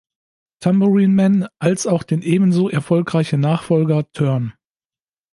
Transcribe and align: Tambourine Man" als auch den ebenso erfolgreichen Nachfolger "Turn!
Tambourine 0.61 1.13
Man" 1.13 1.47
als 1.59 1.85
auch 1.85 2.01
den 2.01 2.23
ebenso 2.23 2.69
erfolgreichen 2.69 3.39
Nachfolger 3.39 4.11
"Turn! 4.13 4.51